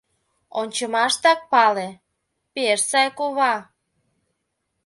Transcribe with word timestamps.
Ончымаштак 0.59 1.39
пале: 1.51 1.89
пеш 2.53 2.79
сай 2.89 3.07
кува. 3.17 3.55